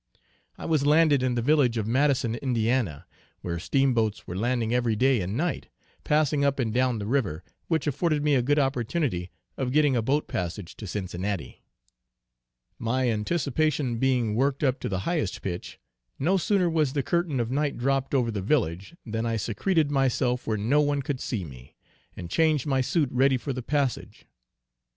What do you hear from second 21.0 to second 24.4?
could see me, and changed my suit ready for the passage.